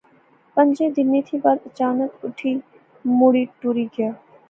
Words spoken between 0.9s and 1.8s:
دن تھی بعد او